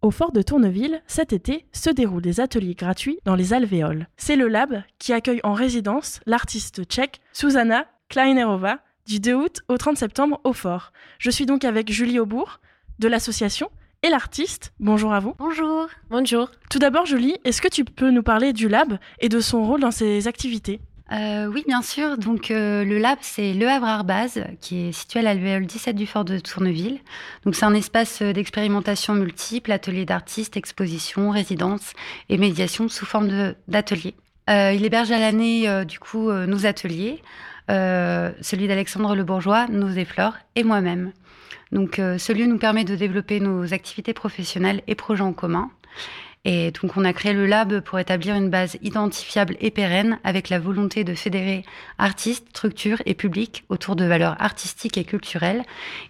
[0.00, 4.06] Au fort de Tourneville, cet été, se déroulent des ateliers gratuits dans les alvéoles.
[4.16, 9.76] C'est le lab qui accueille en résidence l'artiste tchèque Susanna Kleinerova du 2 août au
[9.76, 10.92] 30 septembre au fort.
[11.18, 12.60] Je suis donc avec Julie Aubourg
[13.00, 13.70] de l'association
[14.04, 14.72] et l'artiste.
[14.78, 15.34] Bonjour à vous.
[15.36, 15.88] Bonjour.
[16.10, 16.52] Bonjour.
[16.70, 19.80] Tout d'abord, Julie, est-ce que tu peux nous parler du lab et de son rôle
[19.80, 20.80] dans ses activités?
[21.10, 22.18] Euh, oui, bien sûr.
[22.18, 26.06] Donc, euh, le lab, c'est Le Havre Arbaz, qui est situé à l'alvéole 17 du
[26.06, 27.00] fort de Tourneville.
[27.44, 31.92] Donc, c'est un espace euh, d'expérimentation multiple, ateliers d'artistes, expositions, résidences
[32.28, 34.14] et médiation sous forme d'ateliers.
[34.48, 37.22] il héberge à l'année, du coup, nos ateliers,
[37.68, 41.12] celui d'Alexandre Le Bourgeois, Nos Effleurs et moi-même.
[41.70, 45.70] Donc, ce lieu nous permet de développer nos activités professionnelles et projets en commun.
[46.50, 50.48] Et donc, on a créé le lab pour établir une base identifiable et pérenne avec
[50.48, 51.62] la volonté de fédérer
[51.98, 55.62] artistes, structures et publics autour de valeurs artistiques et culturelles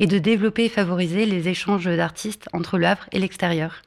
[0.00, 3.82] et de développer et favoriser les échanges d'artistes entre le Havre et l'extérieur.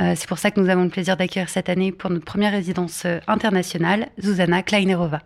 [0.00, 2.52] Euh, c'est pour ça que nous avons le plaisir d'accueillir cette année pour notre première
[2.52, 5.22] résidence internationale, Zuzana Kleinerova.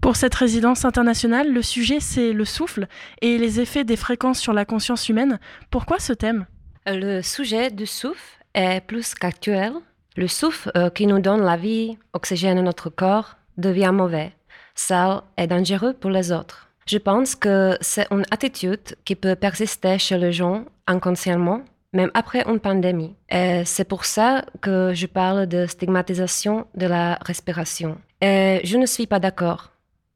[0.00, 2.86] Pour cette résidence internationale, le sujet c'est le souffle
[3.22, 5.40] et les effets des fréquences sur la conscience humaine.
[5.68, 6.46] Pourquoi ce thème?
[6.86, 9.72] Le sujet du souffle est plus qu'actuel.
[10.16, 14.32] Le souffle euh, qui nous donne la vie, oxygène notre corps, devient mauvais,
[14.74, 16.68] sale et dangereux pour les autres.
[16.86, 22.44] Je pense que c'est une attitude qui peut persister chez les gens inconsciemment, même après
[22.46, 23.14] une pandémie.
[23.30, 27.98] Et c'est pour ça que je parle de stigmatisation de la respiration.
[28.20, 29.70] Et je ne suis pas d'accord,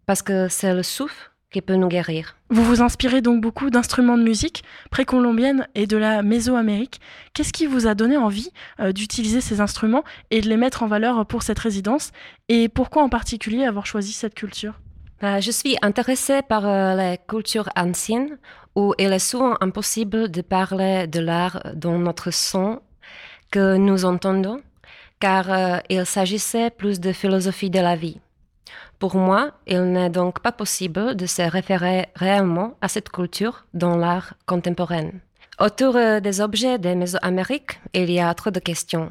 [0.07, 2.37] parce que c'est le souffle qui peut nous guérir.
[2.51, 7.01] Vous vous inspirez donc beaucoup d'instruments de musique précolombiennes et de la Mésoamérique.
[7.35, 10.87] Qu'est-ce qui vous a donné envie euh, d'utiliser ces instruments et de les mettre en
[10.87, 12.13] valeur pour cette résidence?
[12.49, 14.75] Et pourquoi en particulier avoir choisi cette culture?
[15.21, 18.39] Bah, Je suis intéressée par euh, les cultures anciennes
[18.75, 22.81] où il est souvent impossible de parler de l'art dans notre son
[23.51, 24.61] que nous entendons,
[25.21, 28.21] car euh, il s'agissait plus de philosophie de la vie.
[28.99, 33.97] Pour moi, il n'est donc pas possible de se référer réellement à cette culture dans
[33.97, 35.11] l'art contemporain.
[35.61, 39.11] Autour euh, des objets des Mésoamériques, il y a trop de questions.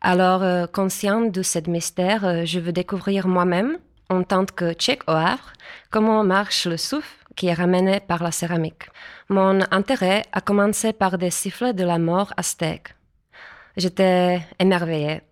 [0.00, 3.78] Alors, euh, conscient de ce mystère, euh, je veux découvrir moi-même,
[4.10, 5.52] en tant que tchèque au Havre,
[5.90, 8.88] comment marche le souffle qui est ramené par la céramique.
[9.28, 12.94] Mon intérêt a commencé par des sifflets de la mort aztèque.
[13.76, 15.22] J'étais émerveillée.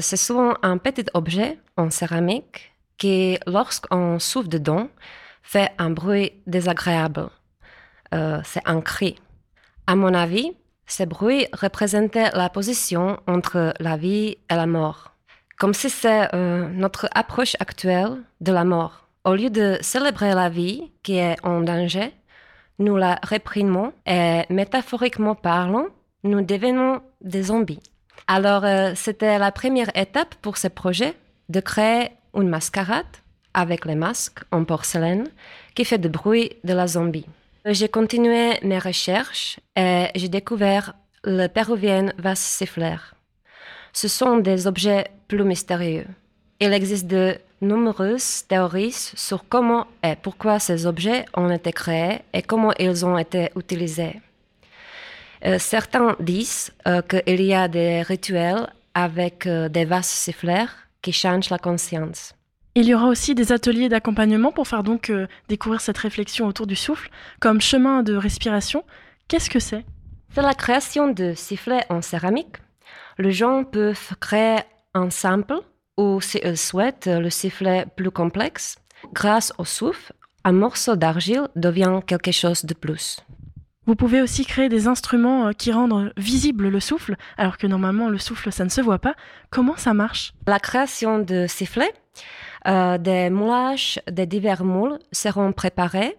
[0.00, 2.70] C'est souvent un petit objet en céramique
[3.00, 4.88] qui, lorsqu'on souffle dedans,
[5.42, 7.28] fait un bruit désagréable.
[8.14, 9.16] Euh, c'est un cri.
[9.88, 10.52] À mon avis,
[10.86, 15.14] ce bruit représentait la position entre la vie et la mort,
[15.58, 19.08] comme si c'est euh, notre approche actuelle de la mort.
[19.24, 22.12] Au lieu de célébrer la vie qui est en danger,
[22.78, 25.86] nous la réprimons et métaphoriquement parlant,
[26.24, 27.82] nous devenons des zombies.
[28.26, 31.14] Alors, euh, c'était la première étape pour ce projet
[31.48, 33.16] de créer une mascarade
[33.54, 35.28] avec les masques en porcelaine
[35.74, 37.26] qui fait du bruit de la zombie.
[37.64, 43.14] J'ai continué mes recherches et j'ai découvert le péruvien vase siffleur.
[43.92, 46.06] Ce sont des objets plus mystérieux.
[46.60, 52.42] Il existe de nombreuses théories sur comment et pourquoi ces objets ont été créés et
[52.42, 54.20] comment ils ont été utilisés.
[55.44, 61.12] Euh, certains disent euh, qu'il y a des rituels avec euh, des vases siffleurs qui
[61.12, 62.34] change la conscience.
[62.74, 66.66] Il y aura aussi des ateliers d'accompagnement pour faire donc euh, découvrir cette réflexion autour
[66.66, 68.84] du souffle comme chemin de respiration.
[69.26, 69.84] Qu'est-ce que c'est?
[70.32, 72.56] C'est la création de sifflets en céramique.
[73.18, 74.60] Les gens peuvent créer
[74.94, 75.58] un sample
[75.96, 78.76] ou, s'ils souhaitent, le sifflet plus complexe.
[79.12, 80.12] Grâce au souffle,
[80.44, 83.20] un morceau d'argile devient quelque chose de plus.
[83.86, 88.08] Vous pouvez aussi créer des instruments euh, qui rendent visible le souffle, alors que normalement
[88.08, 89.14] le souffle, ça ne se voit pas.
[89.50, 90.32] Comment ça marche?
[90.46, 91.94] La création de sifflets,
[92.66, 96.16] euh, des moulages des divers moules seront préparés.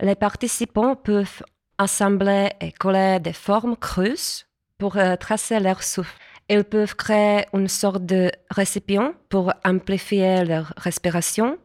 [0.00, 1.42] Les participants peuvent
[1.78, 4.46] assembler et coller des formes creuses
[4.78, 6.16] pour euh, tracer leur souffle.
[6.48, 11.56] Ils peuvent créer une sorte de récipient pour amplifier leur respiration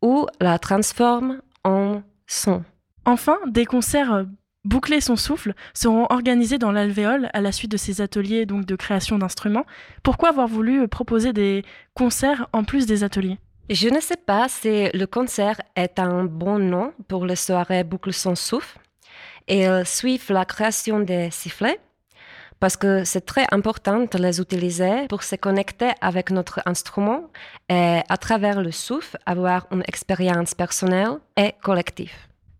[0.00, 2.62] ou la transformer en son.
[3.04, 4.26] Enfin, des concerts
[4.66, 8.74] Boucler son souffle seront organisés dans l'alvéole à la suite de ces ateliers donc de
[8.74, 9.64] création d'instruments.
[10.02, 11.64] Pourquoi avoir voulu euh, proposer des
[11.94, 13.38] concerts en plus des ateliers?
[13.70, 18.12] Je ne sais pas si le concert est un bon nom pour les soirées Boucle
[18.12, 18.80] son souffle.
[19.46, 21.78] et suivent la création des sifflets
[22.58, 27.30] parce que c'est très important de les utiliser pour se connecter avec notre instrument
[27.68, 32.16] et à travers le souffle avoir une expérience personnelle et collective.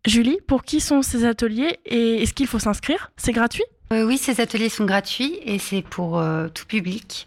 [0.06, 3.10] Julie, pour qui sont ces ateliers et est-ce qu'il faut s'inscrire?
[3.16, 3.64] C'est gratuit?
[3.90, 6.22] Oui, ces ateliers sont gratuits et c'est pour
[6.54, 7.26] tout public.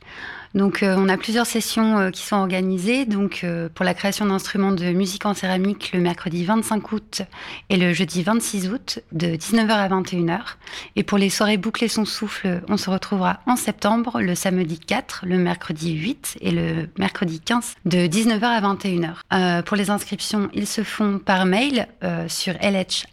[0.55, 3.05] Donc, euh, on a plusieurs sessions euh, qui sont organisées.
[3.05, 7.21] Donc, euh, pour la création d'instruments de musique en céramique, le mercredi 25 août
[7.69, 10.39] et le jeudi 26 août, de 19h à 21h.
[10.95, 15.25] Et pour les soirées boucler son souffle, on se retrouvera en septembre, le samedi 4,
[15.25, 19.63] le mercredi 8 et le mercredi 15, de 19h à 21h.
[19.63, 21.87] pour les inscriptions, ils se font par mail
[22.27, 23.03] sur lh.gmail.com.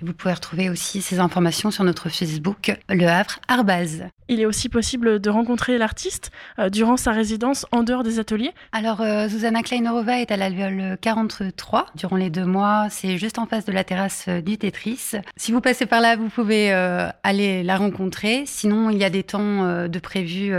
[0.00, 4.04] Et vous pouvez retrouver aussi ces informations sur notre Facebook, Le Havre Arbaz.
[4.28, 8.50] Il est aussi possible de rencontrer l'artiste euh, durant sa résidence en dehors des ateliers
[8.72, 12.88] Alors, euh, Zuzana Kleinerova est à l'alvéole 43 durant les deux mois.
[12.90, 15.12] C'est juste en face de la terrasse euh, du Tetris.
[15.36, 18.42] Si vous passez par là, vous pouvez aller la rencontrer.
[18.46, 20.52] Sinon, il y a des temps de prévus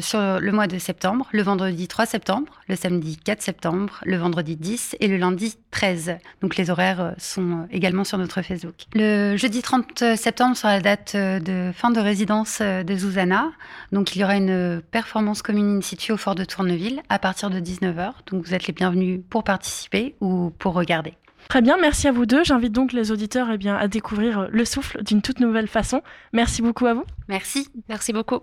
[0.00, 4.56] sur le mois de septembre, le vendredi 3 septembre, le samedi 4 septembre, le vendredi
[4.56, 6.18] 10 et le lundi 13.
[6.40, 8.74] Donc, les horaires sont également sur notre Facebook.
[8.94, 13.52] Le jeudi 30 septembre sera la date de fin de résidence de Zuzana.
[13.92, 17.50] Donc il y aura une performance commune in situ au fort de Tourneville à partir
[17.50, 18.12] de 19h.
[18.30, 21.14] Donc vous êtes les bienvenus pour participer ou pour regarder.
[21.48, 22.42] Très bien, merci à vous deux.
[22.44, 26.02] J'invite donc les auditeurs eh bien, à découvrir le souffle d'une toute nouvelle façon.
[26.32, 27.04] Merci beaucoup à vous.
[27.28, 27.68] Merci.
[27.88, 28.40] Merci beaucoup.